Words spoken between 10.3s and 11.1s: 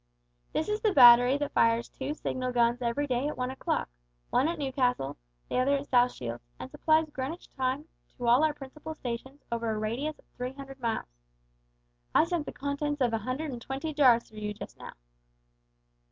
three hundred miles.